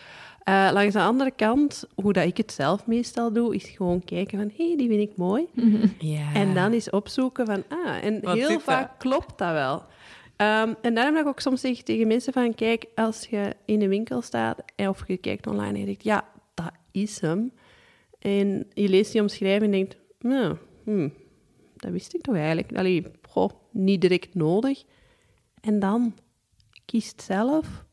[0.43, 4.37] Eh, langs de andere kant, hoe dat ik het zelf meestal doe, is gewoon kijken
[4.37, 5.45] van, hé, hey, die vind ik mooi.
[5.99, 6.33] Ja.
[6.33, 8.97] En dan eens opzoeken van, ah, en Wat heel vaak dat?
[8.97, 9.83] klopt dat wel.
[10.35, 13.81] Ehm, en daarom dat ik ook soms zeg tegen mensen van, kijk, als je in
[13.81, 17.51] een winkel staat en of je kijkt online en je denkt, ja, dat is hem.
[18.19, 21.13] En je leest die omschrijving en denkt, nou, hmm,
[21.75, 22.77] dat wist ik toch eigenlijk.
[22.77, 24.83] Allee, goh, niet direct nodig.
[25.61, 26.13] En dan
[26.85, 27.85] kiest zelf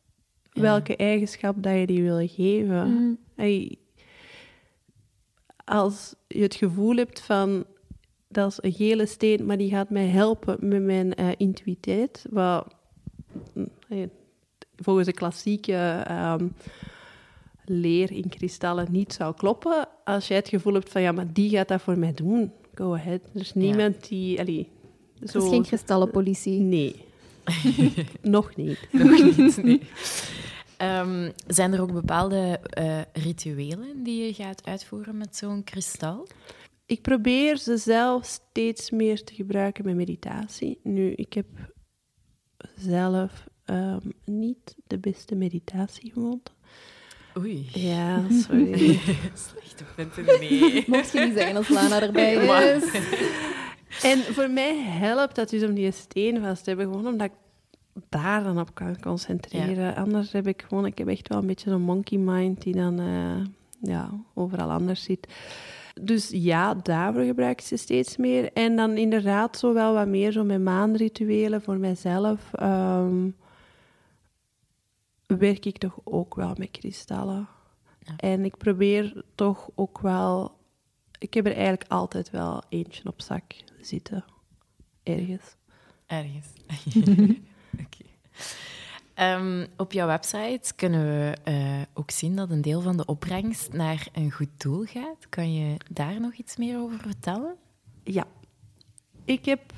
[0.53, 0.61] Ja.
[0.62, 3.19] welke eigenschap dat je die wil geven.
[3.35, 3.79] Hey,
[5.64, 7.64] als je het gevoel hebt van
[8.29, 12.75] dat is een gele steen, maar die gaat mij helpen met mijn eh, intuïteit, wat
[13.55, 14.07] mm, eh,
[14.77, 16.49] volgens de klassieke ehm,
[17.64, 19.88] leer in kristallen niet zou kloppen.
[20.14, 22.94] Als jij het gevoel hebt van ja, maar die gaat dat voor mij doen, go
[22.94, 23.20] ahead.
[23.35, 24.40] Er is niemand die.
[24.40, 24.68] Allee,
[25.20, 26.61] Het zo, is geen kristallenpolitie.
[26.61, 27.05] Nee.
[28.23, 28.88] Nog niet.
[28.92, 29.81] Nog niet, nee.
[30.77, 36.27] Ehm, zijn er ook bepaalde eh, rituelen die je gaat uitvoeren met zo'n kristal?
[36.87, 40.81] Ik probeer ze zelf steeds meer te gebruiken met meditatie.
[40.83, 41.46] Nu, ik heb
[42.77, 46.51] zelf ehm, niet de beste meditatiegewoonte.
[47.38, 47.69] Oei.
[47.73, 48.99] Ja, sorry.
[49.35, 50.85] Slechte punten, nee.
[50.87, 52.35] Mocht je niet zeggen als Lana erbij
[52.77, 52.90] is.
[54.03, 57.33] en voor mij helpt dat dus om die steen vast te hebben, gewoon omdat ik
[58.09, 59.97] daar dan op kan concentreren.
[59.97, 63.01] Anders heb ik gewoon, ik heb echt wel een beetje een monkey mind die dan
[63.01, 63.47] eh,
[63.93, 65.27] ja, overal anders zit.
[66.03, 68.53] Dus ja, daarvoor gebruik ik ze steeds meer.
[68.53, 72.40] En dan inderdaad zo wel wat meer zo met maanrituelen voor mijzelf.
[72.53, 73.29] ehm,
[75.37, 77.49] werk ik toch ook wel met kristallen.
[77.99, 78.16] Ja.
[78.16, 80.59] En ik probeer toch ook wel...
[81.19, 83.43] Ik heb er eigenlijk altijd wel eentje op zak
[83.81, 84.25] zitten.
[85.03, 85.57] Ergens.
[86.07, 86.47] Ergens.
[87.85, 88.05] Oké.
[89.14, 93.73] Ehm, op jouw website kunnen we eh, ook zien dat een deel van de opbrengst
[93.73, 95.29] naar een goed doel gaat.
[95.29, 97.57] Kan je daar nog iets meer over vertellen?
[98.03, 98.27] Ja.
[99.25, 99.73] Ik heb...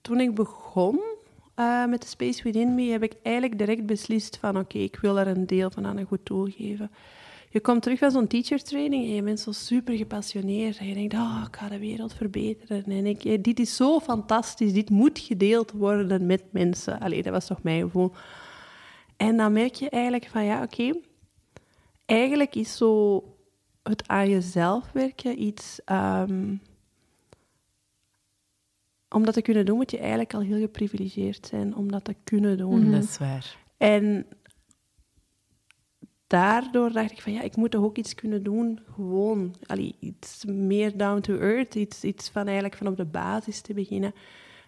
[0.00, 1.00] Toen ik begon
[1.60, 5.18] eh, met de Space Within Me, heb ik eigenlijk direct beslist van oké, ik wil
[5.18, 6.90] er een deel van aan een goed doel geven.
[7.50, 10.78] Je komt terug van zo'n teacher training en je bent zo super gepassioneerd.
[10.78, 12.84] En je denkt, oh, ik ga de wereld verbeteren.
[12.84, 17.00] En ik, dit is zo fantastisch, dit moet gedeeld worden met mensen.
[17.00, 18.12] Allee, dat was toch mijn gevoel.
[19.16, 20.92] En dan merk je eigenlijk van, ja, oké.
[22.06, 23.24] eigenlijk is zo
[23.82, 25.80] het aan jezelf werken iets...
[25.84, 26.54] ehm,
[29.10, 32.14] om dat te kunnen doen, moet je eigenlijk al heel geprivilegeerd zijn om dat te
[32.24, 32.80] kunnen doen.
[32.80, 32.90] Mhm.
[32.90, 33.56] Dat is waar.
[33.76, 34.26] En
[36.26, 40.44] daardoor dacht ik van ja, ik moet toch ook iets kunnen doen, gewoon allee, iets
[40.44, 44.14] meer down to earth, iets, iets van eigenlijk van op de basis te beginnen.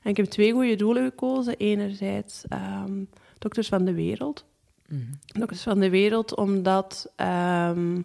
[0.03, 1.57] En ik heb twee goede doelen gekozen.
[1.57, 3.05] Enerzijds ehm,
[3.39, 4.45] Dokters van de Wereld.
[4.89, 5.01] Mhm.
[5.39, 8.01] Dokters van de Wereld, omdat ehm,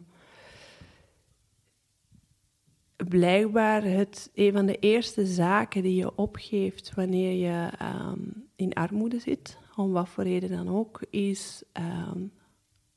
[2.98, 8.20] blijkbaar het een van de eerste zaken die je opgeeft wanneer je ehm,
[8.56, 12.20] in armoede zit, om wat voor reden dan ook, is ehm,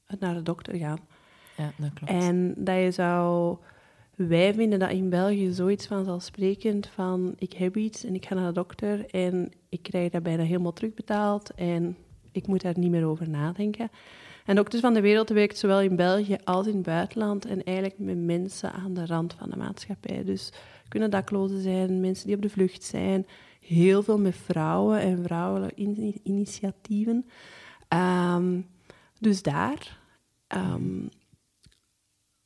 [0.05, 0.99] het naar de dokter gaan.
[1.57, 2.13] Ja, dat klopt.
[2.13, 3.57] En dat je zou...
[4.15, 8.47] Wij vinden dat in België zoiets vanzelfsprekend van ik heb iets en ik ga naar
[8.47, 11.97] de dokter en ik krijg dat bijna helemaal terugbetaald en
[12.33, 13.91] ik moet daar niet meer over nadenken.
[14.51, 17.99] En Dokters van de Wereld werkt zowel in België als in het buitenland en eigenlijk
[17.99, 20.25] met mensen aan de rand van de maatschappij.
[20.25, 20.53] Dus
[20.89, 23.27] kunnen daklozen zijn, mensen die op de vlucht zijn,
[23.61, 27.27] heel veel met vrouwen en vrouwelijke in- initiatieven.
[27.89, 28.61] Ehm,
[29.19, 29.99] dus daar.
[30.47, 31.07] ehm,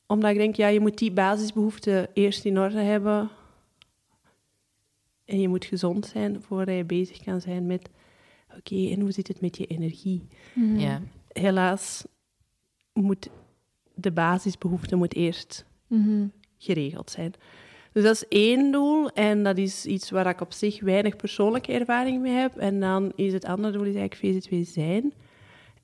[0.07, 3.31] omdat ik denk, ja, je moet die basisbehoeften eerst in orde hebben.
[5.25, 7.91] En je moet gezond zijn voordat je bezig kan zijn met...
[8.57, 10.27] Oké, en hoe zit het met je energie?
[10.55, 10.79] Mhm.
[10.79, 11.01] Ja,
[11.41, 12.05] Helaas
[12.93, 13.29] moet
[13.95, 16.27] de basisbehoefte moet eerst Mhm.
[16.59, 17.33] geregeld zijn.
[17.93, 21.73] Dus dat is één doel en dat is iets waar ik op zich weinig persoonlijke
[21.73, 22.57] ervaring mee heb.
[22.57, 25.13] En dan is het andere doel is eigenlijk VZ2 zijn.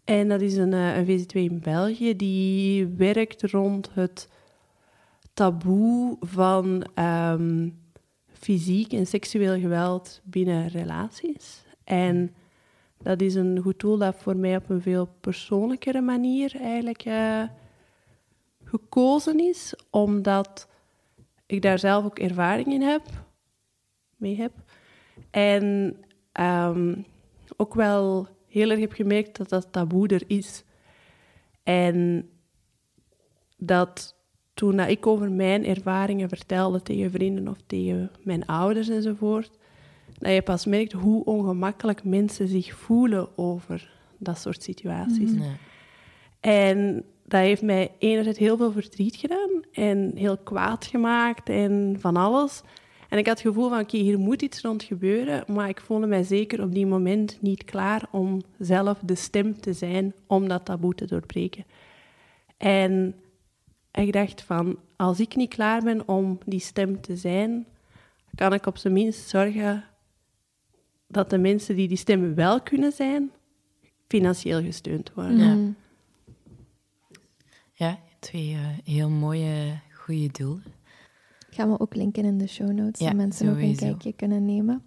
[0.05, 4.29] En dat is een, eh, een VZ2 in België die werkt rond het
[5.35, 7.69] taboe van ehm,
[8.33, 11.63] fysiek en seksueel geweld binnen relaties.
[11.85, 12.35] En
[13.03, 17.43] dat is een goed doel dat voor mij op een veel persoonlijkere manier eigenlijk eh,
[18.65, 20.69] gekozen is, omdat
[21.47, 23.03] ik daar zelf ook ervaring in heb,
[24.17, 24.53] mee heb.
[25.31, 25.97] En
[26.33, 26.95] ehm,
[27.57, 30.65] ook wel heel erg heb gemerkt dat dat taboe er is.
[31.63, 32.29] En
[33.57, 34.17] dat
[34.55, 39.59] toen dat ik over mijn ervaringen vertelde tegen vrienden of tegen mijn ouders enzovoort,
[40.21, 45.31] dat je pas merkt hoe ongemakkelijk mensen zich voelen over dat soort situaties.
[45.31, 45.57] nee.
[46.41, 52.17] En dat heeft mij enerzijds heel veel verdriet gedaan en heel kwaad gemaakt en van
[52.17, 52.63] alles.
[53.09, 56.07] En ik had het gevoel van, oké, hier moet iets rond gebeuren, maar ik voelde
[56.07, 60.65] mij zeker op die moment niet klaar om zelf de stem te zijn om dat
[60.65, 61.65] taboe te doorbreken.
[62.57, 63.15] En
[63.93, 67.67] ik dacht van, als ik niet klaar ben om die stem te zijn,
[68.35, 69.85] kan ik op zijn minst zorgen
[71.11, 73.31] dat de mensen die die stem wel kunnen zijn,
[74.07, 75.39] financieel gesteund worden.
[75.39, 75.75] Ja.
[77.73, 80.65] Ja, twee eh, heel mooie, goede doelen.
[81.51, 84.45] Gaan we ook linken in de show notes, Ja, zodat mensen ook een kijkje kunnen
[84.45, 84.83] nemen.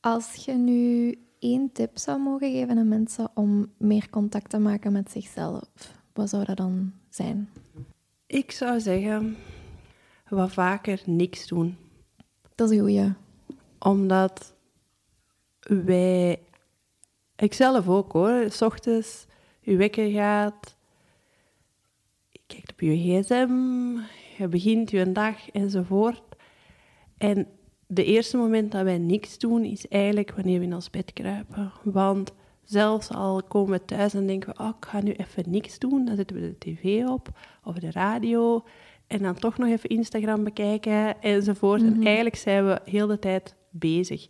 [0.00, 4.92] Als je nu één tip zou mogen geven aan mensen om meer contact te maken
[4.92, 5.64] met zichzelf,
[6.12, 7.48] wat zou dat dan zijn?
[8.26, 9.36] Ik zou zeggen,
[10.28, 11.76] wat vaker niks doen.
[12.54, 13.12] Dat is een goeie.
[13.78, 14.54] Omdat
[15.70, 16.38] wij,
[17.36, 19.26] ik zelf ook hoor, s ochtends,
[19.60, 20.76] je wekker gaat,
[22.28, 23.50] je kijkt op je gsm,
[24.38, 26.22] je begint je dag enzovoort.
[27.18, 27.46] En
[27.86, 31.72] de eerste moment dat wij niks doen, is eigenlijk wanneer we in ons bed kruipen.
[31.82, 32.32] Want
[32.64, 36.04] zelfs al komen we thuis en denken we, oh, ik ga nu even niks doen,
[36.04, 37.28] dan zetten we de tv op
[37.64, 38.64] of de radio
[39.06, 41.82] en dan toch nog even Instagram bekijken enzovoort.
[41.82, 44.28] En eigenlijk zijn we heel de tijd bezig.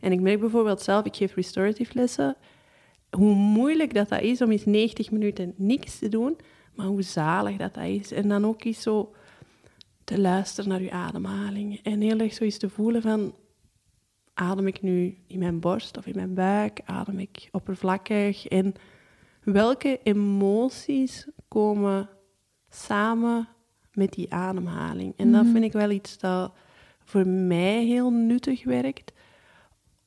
[0.00, 2.36] En ik merk bijvoorbeeld zelf, ik geef restorative lessen,
[3.10, 6.36] hoe moeilijk dat, dat is om eens 90 minuten niks te doen,
[6.74, 8.12] maar hoe zalig dat, dat is.
[8.12, 9.14] En dan ook eens zo
[10.04, 11.80] te luisteren naar je ademhaling.
[11.82, 13.34] En heel erg zo eens te voelen van,
[14.34, 16.80] adem ik nu in mijn borst of in mijn buik?
[16.84, 18.46] Adem ik oppervlakkig?
[18.46, 18.74] En
[19.42, 22.08] welke emoties komen
[22.68, 23.48] samen
[23.92, 25.14] met die ademhaling?
[25.16, 25.52] En dat Mhm.
[25.52, 26.52] vind ik wel iets dat
[27.04, 29.12] voor mij heel nuttig werkt.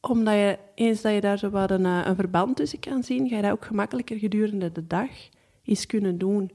[0.07, 3.29] Omdat je, eens dat je daar zo wat een, eh, een verband tussen kan zien,
[3.29, 5.09] ga je dat ook gemakkelijker gedurende de dag
[5.63, 6.51] eens kunnen doen.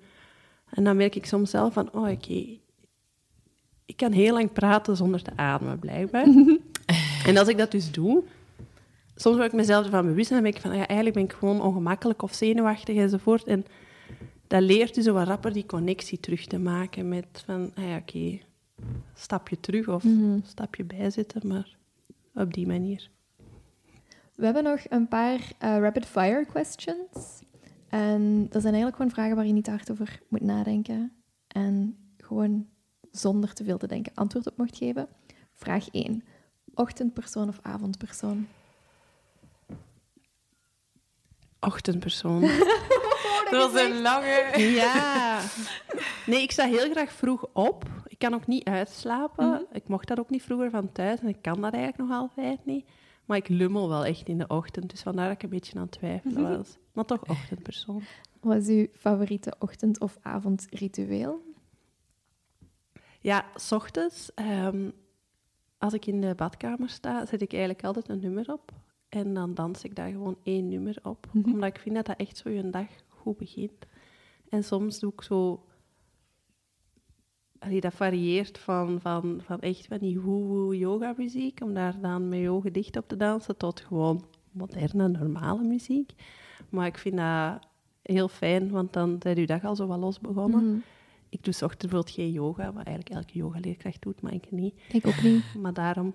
[0.70, 2.58] En dan merk ik soms zelf van, oh oké,
[3.86, 6.26] ik kan heel lang praten zonder te ademen, blijkbaar.
[7.26, 8.22] en als ik dat dus doe,
[9.14, 11.32] soms word ik mezelf ervan bewust en dan denk ik van, ja, eigenlijk ben ik
[11.32, 13.44] gewoon ongemakkelijk of zenuwachtig enzovoort.
[13.44, 13.64] En
[14.46, 17.96] dat leert je zo wat rapper die connectie terug te maken met van, ah ja,
[17.96, 18.38] oké,
[19.14, 20.38] stapje terug of Mhm.
[20.42, 21.76] stapje bijzitten, maar
[22.34, 23.10] op die manier.
[24.38, 27.42] We hebben nog een paar eh, rapid-fire questions.
[27.88, 31.12] En dat zijn eigenlijk gewoon vragen waar je niet hard over moet nadenken.
[31.48, 32.68] En gewoon
[33.10, 35.08] zonder te veel te denken antwoord op mocht geven.
[35.54, 36.24] Vraag 1.
[36.74, 38.48] Ochtendpersoon of avondpersoon?
[41.60, 42.40] Ochtendpersoon.
[43.50, 44.52] Dat was een lange...
[44.56, 45.40] ja.
[46.26, 47.84] Nee, ik sta heel graag vroeg op.
[48.06, 49.48] Ik kan ook niet uitslapen.
[49.48, 49.62] Mhm.
[49.72, 52.64] Ik mocht dat ook niet vroeger van thuis en ik kan dat eigenlijk nog altijd
[52.64, 52.86] niet.
[53.28, 55.82] Maar ik lummel wel echt in de ochtend, dus vandaar dat ik een beetje aan
[55.82, 56.76] het twijfelen was.
[56.92, 58.02] Maar toch ochtendpersoon.
[58.40, 61.42] Wat is uw favoriete ochtend- of avondritueel?
[63.20, 64.90] Ja, s ochtends, ehm,
[65.78, 68.72] als ik in de badkamer sta, zet ik eigenlijk altijd een nummer op.
[69.08, 71.26] En dan dans ik daar gewoon één nummer op.
[71.32, 71.50] Mhm.
[71.52, 73.86] Omdat ik vind dat dat echt zo je dag goed begint.
[74.48, 75.64] En soms doe ik zo...
[77.58, 82.28] Allee, dat varieert van, van, van echt van die woe yoga muziek, om daar dan
[82.28, 86.12] met je ogen dicht op te dansen, tot gewoon moderne, normale muziek.
[86.68, 87.58] Maar ik vind dat
[88.02, 90.64] heel fijn, want dan zijn je dag al zo wat los begonnen.
[90.68, 90.78] Mhm.
[91.28, 94.74] Ik doe 's ochtends bijvoorbeeld geen yoga, wat eigenlijk elke yogaleerkracht doet, maar ik niet.
[94.92, 95.42] Ik ook niet.
[95.62, 96.14] Maar daarom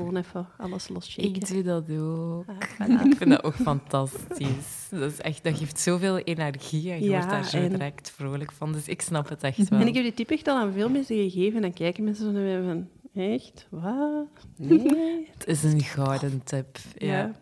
[0.00, 1.34] gewoon even alles losshaken.
[1.34, 2.44] Ik doe dat ook.
[2.46, 3.04] Ah, voilà.
[3.06, 4.88] Ik vind dat ook fantastisch.
[4.90, 8.10] Dat, is echt, dat geeft zoveel energie en je Ja, wordt daar zo en- direct
[8.10, 8.72] vrolijk van.
[8.72, 9.80] Dus ik snap het echt wel.
[9.80, 12.24] En ik heb die tip echt al aan veel mensen gegeven en dan kijken mensen
[12.24, 12.88] zo naar mij van...
[13.22, 13.66] Echt?
[13.70, 14.26] Wat?
[14.56, 15.28] Nee?
[15.38, 16.78] Het is een gouden tip.
[16.96, 17.06] Ja.
[17.06, 17.32] Ja.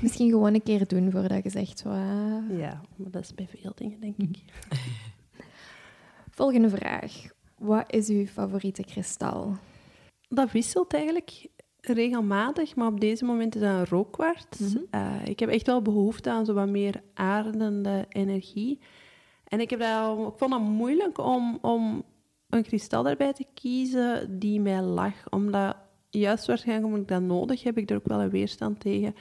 [0.00, 1.78] Misschien gewoon een keer doen voordat je zegt...
[1.78, 2.58] zo, ah.
[2.58, 4.38] Ja, maar dat is bij veel dingen, denk ik.
[6.30, 7.12] Volgende vraag.
[7.58, 9.56] Wat is uw favoriete kristal?
[10.28, 11.46] Dat wisselt eigenlijk
[11.80, 14.58] regelmatig, maar op deze moment is dat een rookkwarts.
[14.58, 14.78] Mhm.
[14.90, 18.78] Eh, ik heb echt wel behoefte aan zo wat meer aardende energie.
[19.44, 22.04] En ik, heb dat, ik vond het moeilijk om, om
[22.48, 25.14] een kristal daarbij te kiezen die mij lag.
[25.30, 25.76] Omdat,
[26.10, 29.14] juist waarschijnlijk omdat ik dat nodig heb, ik er ook wel een weerstand tegen.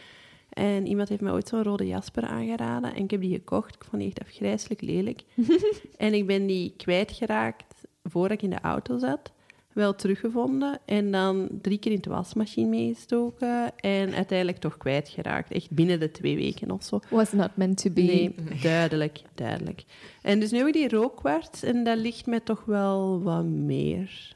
[0.49, 2.93] En iemand heeft mij ooit zo'n rode jasper aangeraden.
[2.93, 3.75] En ik heb die gekocht.
[3.75, 5.23] Ik vond die echt afgrijselijk lelijk.
[5.97, 9.31] en ik ben die kwijtgeraakt voordat ik in de auto zat.
[9.77, 10.79] Wel teruggevonden.
[10.85, 13.75] En dan drie keer in de wasmachine meegestoken.
[13.75, 15.51] En uiteindelijk toch kwijtgeraakt.
[15.51, 16.99] Echt binnen de twee weken of zo.
[17.09, 18.01] Was not meant to be.
[18.01, 19.83] Nee, duidelijk, duidelijk.
[20.21, 21.63] En dus nu heb ik die rookkwarts.
[21.63, 24.35] En dat ligt mij toch wel wat meer.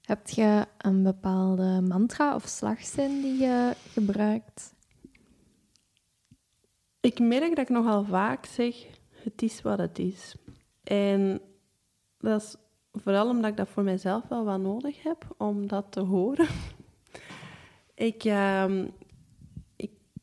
[0.00, 4.74] Heb je een bepaalde mantra of slagzin die je gebruikt?
[7.00, 8.74] Ik merk dat ik nogal vaak zeg,
[9.10, 10.34] het is wat het is.
[10.82, 11.40] En
[12.18, 12.56] dat is
[13.02, 16.46] vooral omdat ik dat voor mezelf wel wat nodig heb, om dat te horen.
[17.94, 18.86] ik, ehm,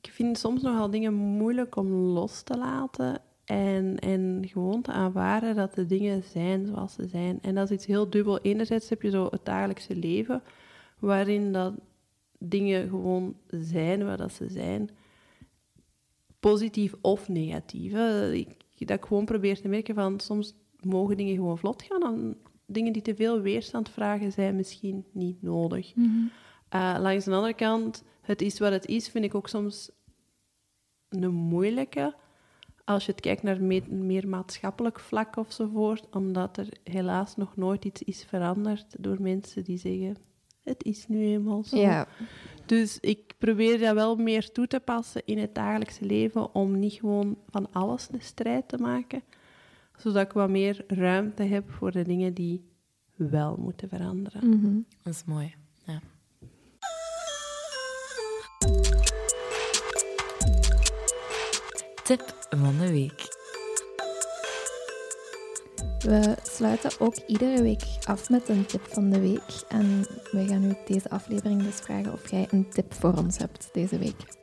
[0.02, 5.56] ik vind soms nogal dingen moeilijk om los te laten en, en gewoon te aanvaarden
[5.56, 7.40] dat de dingen zijn zoals ze zijn.
[7.42, 8.40] En dat is iets heel dubbel.
[8.40, 10.44] Enerzijds heb je zo het dagelijkse leven,
[11.00, 11.74] waarin dat
[12.40, 14.90] dingen gewoon zijn waar dat ze zijn
[16.40, 17.94] positief of negatief.
[18.32, 22.04] Ik, dat ik gewoon probeer te merken van soms mogen dingen gewoon vlot gaan.
[22.04, 22.38] En
[22.68, 25.94] dingen die te veel weerstand vragen zijn misschien niet nodig.
[26.70, 29.90] Eh, langs de andere kant, het is wat het is, vind ik ook soms
[31.10, 32.16] een moeilijke.
[32.84, 37.86] Als je het kijkt naar me- meer maatschappelijk vlak ofzovoort, omdat er helaas nog nooit
[37.86, 40.18] iets is veranderd door mensen die zeggen:
[40.64, 41.78] Het is nu eenmaal zo.
[41.78, 42.08] Ja.
[42.66, 46.94] Dus ik probeer dat wel meer toe te passen in het dagelijkse leven om niet
[46.94, 49.24] gewoon van alles een strijd te maken,
[49.98, 52.70] zodat ik wat meer ruimte heb voor de dingen die
[53.16, 54.50] wel moeten veranderen.
[54.50, 54.80] Mhm.
[55.04, 55.56] Dat is mooi.
[55.86, 56.02] Ja.
[62.04, 63.36] Tip van de week.
[66.00, 69.64] We sluiten ook iedere week af met een tip van de week.
[69.68, 70.00] En
[70.32, 73.98] we gaan u deze aflevering dus vragen of jij een tip voor ons hebt deze
[73.98, 74.37] week.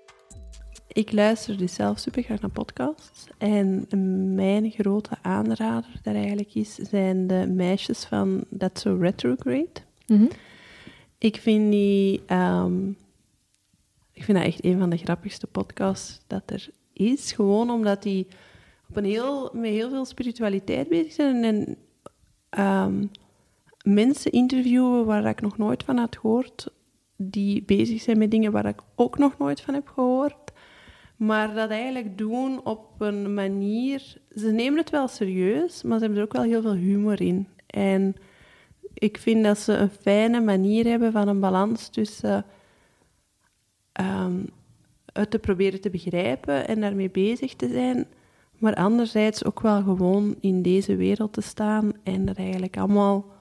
[0.95, 3.27] Ik luister dus zelf super graag naar podcasts.
[3.39, 3.87] En
[4.35, 9.81] mijn grote aanrader daar eigenlijk is, zijn de meisjes van That's So Retrograde.
[10.07, 10.27] Mhm.
[11.19, 12.23] Ik vind die...
[12.27, 12.89] ehm,
[14.13, 17.33] ik vind dat echt een van de grappigste podcasts dat er is.
[17.33, 18.27] Gewoon omdat die
[18.89, 21.45] op een heel, met heel veel spiritualiteit bezig zijn.
[21.45, 21.77] En
[22.49, 23.07] ehm,
[23.83, 26.71] mensen interviewen waar ik nog nooit van had gehoord.
[27.17, 30.44] Die bezig zijn met dingen waar ik ook nog nooit van heb gehoord.
[31.17, 34.17] Maar dat eigenlijk doen op een manier...
[34.35, 37.49] Ze nemen het wel serieus, maar ze hebben er ook wel heel veel humor in.
[37.67, 38.15] En
[38.95, 42.45] ik vind dat ze een fijne manier hebben van een balans tussen
[43.93, 44.45] ehm,
[45.13, 48.07] het te proberen te begrijpen en daarmee bezig te zijn,
[48.59, 53.33] maar anderzijds ook wel gewoon in deze wereld te staan en dat eigenlijk allemaal...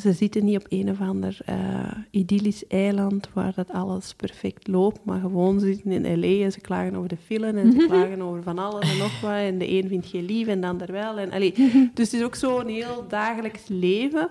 [0.00, 5.04] Ze zitten niet op een of ander eh, idyllisch eiland waar dat alles perfect loopt,
[5.04, 6.44] maar gewoon zitten in L.A.
[6.44, 9.30] en ze klagen over de file en ze klagen over van alles en nog wat.
[9.30, 11.18] En de een vindt je lief en de ander wel.
[11.18, 11.52] En, allee,
[11.94, 14.30] dus het is ook zo'n heel dagelijks leven.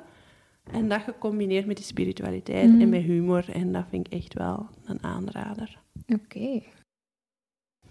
[0.72, 2.82] En dat gecombineerd met die spiritualiteit Mhm.
[2.82, 3.46] en met humor.
[3.54, 5.80] En dat vind ik echt wel een aanrader.
[6.08, 6.62] Oké.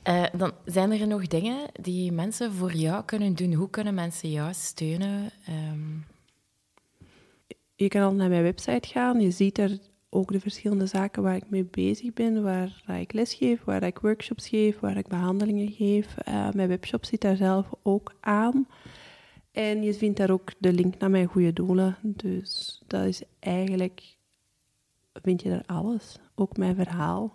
[0.03, 3.53] Eh, dan zijn er nog dingen die mensen voor jou kunnen doen.
[3.53, 5.31] Hoe kunnen mensen jou steunen?
[5.47, 5.79] Ehm,
[7.81, 9.21] Je kan al naar mijn website gaan.
[9.21, 9.79] Je ziet er
[10.09, 12.43] ook de verschillende zaken waar ik mee bezig ben.
[12.43, 16.17] Waar ik lesgeef, waar ik workshops geef, waar ik behandelingen geef.
[16.17, 18.67] Eh, mijn webshop zit daar zelf ook aan.
[19.53, 21.97] En je vindt daar ook de link naar mijn goede doelen.
[22.03, 24.17] Dus dat is eigenlijk...
[25.13, 26.19] Vind je daar alles.
[26.35, 27.33] Ook mijn verhaal.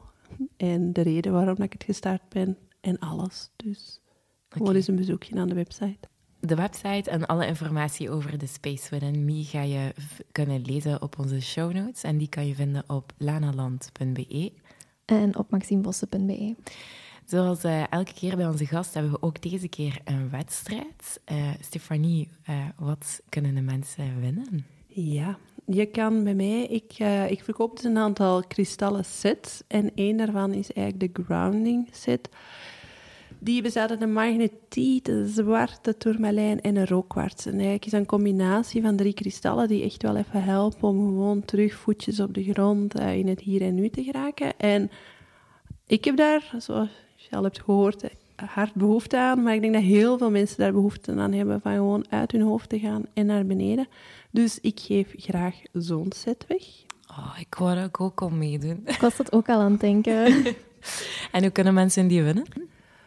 [0.58, 2.58] En de reden waarom ik het gestart ben.
[2.82, 3.50] En alles.
[3.56, 4.02] Dus
[4.50, 6.08] gewoon eens een bezoekje aan de website.
[6.46, 9.94] De website en alle informatie over de Space Within Me ga je
[10.32, 12.04] kunnen lezen op onze show notes.
[12.04, 14.52] En die kan je vinden op lanaland.be.
[15.06, 16.56] En op maximebossen.be.
[17.26, 21.22] Zoals eh, elke keer bij onze gast hebben we ook deze keer een wedstrijd.
[21.26, 24.66] Eh, Stefanie, eh, wat kunnen de mensen winnen?
[24.88, 29.92] Ja, je kan bij mij, ik, eh, ik verkoop dus een aantal kristallen sets en
[29.96, 32.30] één daarvan is eigenlijk de grounding set.
[33.46, 37.46] Die bestaat uit een magnetiet, een zwarte tourmalijn en een rookkwarts.
[37.46, 41.08] En eigenlijk is dat een combinatie van drie kristallen die echt wel even helpen om
[41.08, 44.60] gewoon terug voetjes op de grond eh, in het hier en nu te geraken.
[44.60, 44.92] En
[45.88, 48.10] ik heb daar, zoals je al hebt gehoord, eh,
[48.50, 49.44] hard behoefte aan.
[49.44, 52.42] Maar ik denk dat heel veel mensen daar behoefte aan hebben van gewoon uit hun
[52.42, 53.88] hoofd te gaan en naar beneden.
[54.32, 56.64] Dus ik geef graag zo'n set weg.
[57.10, 58.82] Oh, ik wou er ook om meedoen.
[58.86, 60.34] Ik was dat ook al aan het denken.
[61.32, 62.46] En hoe kunnen mensen die winnen?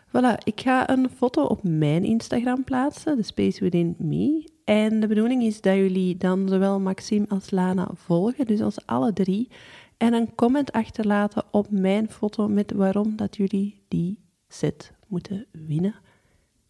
[0.08, 4.48] Voilà, ik ga een foto op mijn Instagram plaatsen, The Space Within Me.
[4.64, 9.12] En de bedoeling is dat jullie dan zowel Maxime als Lana volgen, dus ons alle
[9.12, 9.48] drie.
[9.96, 15.94] En een comment achterlaten op mijn foto met waarom dat jullie die set moeten winnen.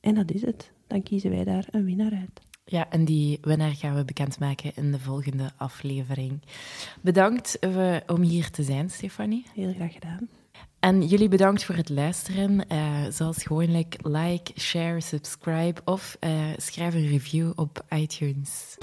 [0.00, 0.72] En dat is het.
[0.86, 2.40] Dan kiezen wij daar een winnaar uit.
[2.64, 6.40] Ja, en die winnaar gaan we bekendmaken in de volgende aflevering.
[7.00, 9.46] Bedankt eh, om hier te zijn, Stefanie.
[9.54, 10.28] Heel graag gedaan.
[10.88, 12.68] En jullie bedankt voor het luisteren.
[12.68, 18.76] Eh, zoals gewoonlijk, like, share, subscribe of eh, schrijf een review op iTunes.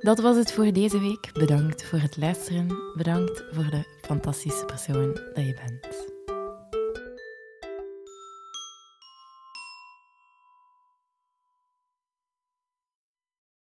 [0.00, 1.30] Dat was het voor deze week.
[1.32, 2.66] Bedankt voor het luisteren.
[2.96, 6.19] Bedankt voor de fantastische persoon dat je bent.